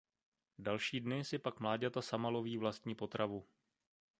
Další 0.59 0.99
dny 0.99 1.25
si 1.25 1.39
pak 1.39 1.59
mláďata 1.59 2.01
sama 2.01 2.29
loví 2.29 2.57
vlastní 2.57 2.95
potravu. 2.95 3.45